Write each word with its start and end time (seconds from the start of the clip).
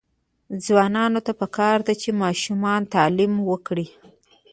ځوانانو 0.65 1.19
ته 1.25 1.31
پکار 1.41 1.77
ده 1.87 1.93
چې، 2.01 2.19
ماشومانو 2.23 2.91
تعلیم 2.95 3.33
ورکړي. 3.49 3.87